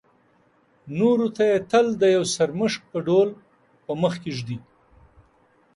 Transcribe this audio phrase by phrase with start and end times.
[0.97, 3.29] نورو ته یې تل د یو سرمشق په ډول
[3.85, 4.57] په مخکې ږدي.